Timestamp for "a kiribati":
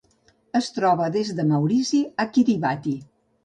2.27-2.99